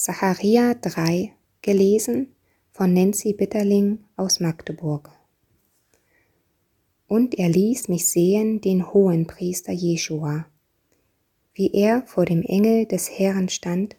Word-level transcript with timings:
Zacharia 0.00 0.74
3, 0.74 1.32
gelesen 1.60 2.32
von 2.70 2.92
Nancy 2.92 3.32
Bitterling 3.32 4.04
aus 4.14 4.38
Magdeburg. 4.38 5.10
Und 7.08 7.34
er 7.34 7.48
ließ 7.48 7.88
mich 7.88 8.08
sehen 8.08 8.60
den 8.60 8.92
hohen 8.92 9.26
Priester 9.26 9.72
Jeschua, 9.72 10.46
wie 11.52 11.72
er 11.74 12.06
vor 12.06 12.26
dem 12.26 12.42
Engel 12.42 12.86
des 12.86 13.10
Herrn 13.10 13.48
stand, 13.48 13.96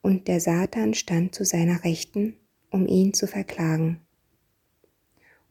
und 0.00 0.28
der 0.28 0.38
Satan 0.38 0.94
stand 0.94 1.34
zu 1.34 1.44
seiner 1.44 1.82
Rechten, 1.82 2.36
um 2.70 2.86
ihn 2.86 3.12
zu 3.12 3.26
verklagen. 3.26 4.00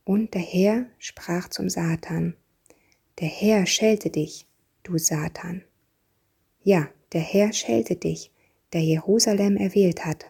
Und 0.05 0.35
der 0.35 0.41
Herr 0.41 0.85
sprach 0.99 1.49
zum 1.49 1.67
Satan, 1.67 2.33
der 3.19 3.27
Herr 3.27 3.65
schelte 3.65 4.09
dich, 4.09 4.47
du 4.83 4.97
Satan. 4.97 5.65
Ja, 6.63 6.87
der 7.11 7.19
Herr 7.19 7.51
schelte 7.51 7.97
dich, 7.97 8.31
der 8.73 8.81
Jerusalem 8.81 9.57
erwählt 9.57 10.05
hat. 10.05 10.25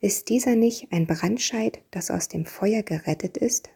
Ist 0.00 0.28
dieser 0.28 0.54
nicht 0.54 0.92
ein 0.92 1.06
Brandscheid, 1.06 1.80
das 1.90 2.10
aus 2.10 2.28
dem 2.28 2.44
Feuer 2.44 2.82
gerettet 2.82 3.36
ist? 3.36 3.70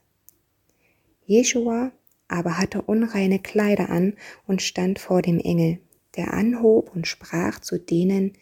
Jeschua 1.24 1.92
aber 2.30 2.58
hatte 2.58 2.82
unreine 2.82 3.40
Kleider 3.40 3.90
an 3.90 4.14
und 4.46 4.62
stand 4.62 5.00
vor 5.00 5.20
dem 5.20 5.40
Engel, 5.40 5.80
der 6.16 6.32
anhob 6.32 6.94
und 6.94 7.08
sprach 7.08 7.58
zu 7.60 7.78
denen, 7.78 8.34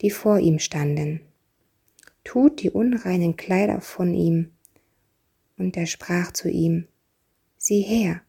die 0.00 0.10
vor 0.10 0.38
ihm 0.38 0.58
standen. 0.58 1.20
Tut 2.24 2.62
die 2.62 2.70
unreinen 2.70 3.36
Kleider 3.36 3.82
von 3.82 4.14
ihm. 4.14 4.52
Und 5.58 5.76
er 5.76 5.86
sprach 5.86 6.32
zu 6.32 6.48
ihm, 6.48 6.88
Sieh 7.58 7.82
her, 7.82 8.22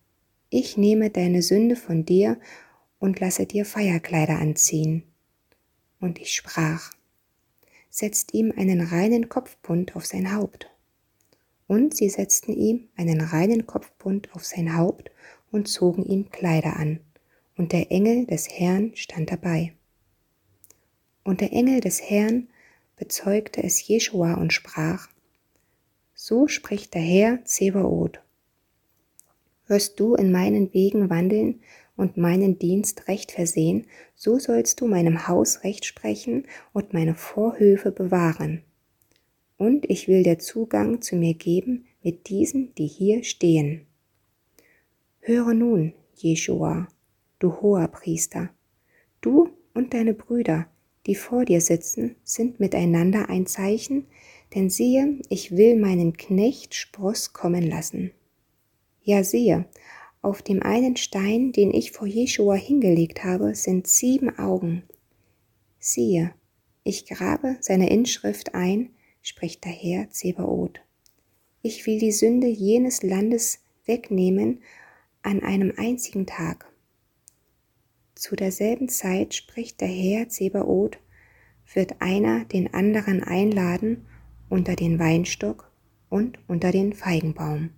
ich 0.50 0.78
nehme 0.78 1.10
deine 1.10 1.42
Sünde 1.42 1.76
von 1.76 2.06
dir 2.06 2.38
und 3.00 3.20
lasse 3.20 3.46
dir 3.46 3.66
Feierkleider 3.66 4.38
anziehen. 4.38 5.04
Und 6.00 6.20
ich 6.20 6.34
sprach, 6.34 6.92
setzt 7.90 8.34
ihm 8.34 8.52
einen 8.56 8.82
reinen 8.82 9.30
Kopfbund 9.30 9.96
auf 9.96 10.06
sein 10.06 10.36
Haupt. 10.36 10.70
Und 11.68 11.96
sie 11.96 12.10
setzten 12.10 12.54
ihm 12.54 12.90
einen 12.96 13.22
reinen 13.22 13.66
Kopfbund 13.66 14.34
auf 14.34 14.46
sein 14.46 14.76
Haupt 14.76 15.12
und 15.52 15.68
zogen 15.68 16.04
ihm 16.06 16.30
Kleider 16.30 16.76
an, 16.76 17.00
und 17.58 17.72
der 17.72 17.92
Engel 17.92 18.26
des 18.26 18.50
Herrn 18.50 18.92
stand 18.96 19.32
dabei. 19.32 19.74
Und 21.24 21.42
der 21.42 21.54
Engel 21.54 21.80
des 21.80 22.02
Herrn 22.02 22.50
bezeugte 22.98 23.64
es 23.64 23.88
Jeschua 23.88 24.34
und 24.36 24.52
sprach, 24.52 25.08
So 26.14 26.48
spricht 26.48 26.94
der 26.94 27.02
Herr 27.02 27.46
Zebaoth, 27.46 28.22
wirst 29.68 30.00
du 30.00 30.16
in 30.16 30.32
meinen 30.32 30.74
Wegen 30.74 31.10
wandeln 31.10 31.62
und 31.96 32.18
meinen 32.18 32.60
Dienst 32.60 33.08
recht 33.08 33.32
versehen, 33.32 33.86
so 34.16 34.38
sollst 34.40 34.82
du 34.82 34.88
meinem 34.88 35.28
Haus 35.28 35.64
recht 35.64 35.86
sprechen 35.86 36.46
und 36.74 36.94
meine 36.94 37.16
Vorhöfe 37.16 37.92
bewahren. 37.92 38.64
Und 39.58 39.90
ich 39.90 40.08
will 40.08 40.24
dir 40.24 40.40
Zugang 40.40 41.02
zu 41.02 41.16
mir 41.16 41.34
geben 41.34 41.86
mit 42.04 42.30
diesen, 42.30 42.76
die 42.76 42.88
hier 42.88 43.24
stehen. 43.24 43.86
Höre 45.20 45.54
nun, 45.54 45.94
Jeschua, 46.16 46.88
du 47.40 47.62
hoher 47.62 47.88
Priester, 47.88 48.50
du 49.22 49.50
und 49.74 49.94
deine 49.94 50.14
Brüder, 50.14 50.68
die 51.06 51.16
vor 51.16 51.46
dir 51.46 51.62
sitzen, 51.62 52.16
sind 52.24 52.60
miteinander 52.60 53.30
ein 53.30 53.46
Zeichen, 53.46 54.06
denn 54.54 54.70
siehe, 54.70 55.20
ich 55.30 55.56
will 55.56 55.78
meinen 55.78 56.14
Knecht 56.14 56.76
Spross 56.76 57.34
kommen 57.34 57.64
lassen. 57.64 58.12
Ja, 59.08 59.24
siehe, 59.24 59.66
auf 60.24 60.42
dem 60.42 60.64
einen 60.64 60.98
Stein, 60.98 61.52
den 61.52 61.72
ich 61.72 61.92
vor 61.92 62.08
Jeschua 62.08 62.56
hingelegt 62.56 63.24
habe, 63.24 63.54
sind 63.54 63.86
sieben 63.86 64.40
Augen. 64.40 64.82
Siehe, 65.78 66.34
ich 66.84 67.06
grabe 67.06 67.56
seine 67.60 67.92
Inschrift 67.92 68.56
ein, 68.56 68.90
spricht 69.22 69.64
der 69.64 69.74
Herr 69.74 70.10
Zebaoth. 70.10 70.82
Ich 71.62 71.86
will 71.86 72.00
die 72.00 72.12
Sünde 72.12 72.48
jenes 72.48 73.04
Landes 73.04 73.60
wegnehmen 73.86 74.64
an 75.22 75.44
einem 75.44 75.72
einzigen 75.78 76.26
Tag. 76.26 76.66
Zu 78.16 78.36
derselben 78.36 78.90
Zeit, 78.90 79.36
spricht 79.36 79.82
der 79.82 79.88
Herr 79.88 80.30
Zebaoth, 80.30 80.98
wird 81.76 82.02
einer 82.02 82.46
den 82.46 82.74
anderen 82.74 83.24
einladen 83.24 84.08
unter 84.50 84.76
den 84.76 84.98
Weinstock 84.98 85.72
und 86.10 86.40
unter 86.48 86.72
den 86.72 86.94
Feigenbaum. 86.94 87.70